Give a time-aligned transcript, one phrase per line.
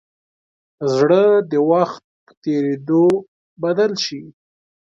[0.95, 3.05] زړه د وخت په تېرېدو
[3.61, 4.21] بدل شي.